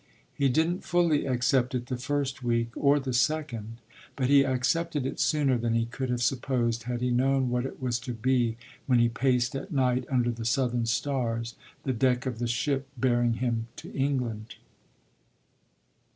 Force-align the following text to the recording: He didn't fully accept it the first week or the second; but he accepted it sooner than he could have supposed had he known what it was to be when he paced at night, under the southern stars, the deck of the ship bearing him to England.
He 0.33 0.49
didn't 0.49 0.83
fully 0.83 1.27
accept 1.27 1.75
it 1.75 1.85
the 1.85 1.95
first 1.95 2.41
week 2.41 2.71
or 2.75 2.99
the 2.99 3.13
second; 3.13 3.77
but 4.15 4.29
he 4.29 4.43
accepted 4.43 5.05
it 5.05 5.19
sooner 5.19 5.59
than 5.59 5.75
he 5.75 5.85
could 5.85 6.09
have 6.09 6.23
supposed 6.23 6.85
had 6.85 7.01
he 7.01 7.11
known 7.11 7.51
what 7.51 7.67
it 7.67 7.79
was 7.79 7.99
to 7.99 8.13
be 8.15 8.57
when 8.87 8.97
he 8.97 9.09
paced 9.09 9.55
at 9.55 9.71
night, 9.71 10.05
under 10.09 10.31
the 10.31 10.43
southern 10.43 10.87
stars, 10.87 11.53
the 11.83 11.93
deck 11.93 12.25
of 12.25 12.39
the 12.39 12.47
ship 12.47 12.87
bearing 12.97 13.33
him 13.33 13.67
to 13.75 13.91
England. 13.93 14.55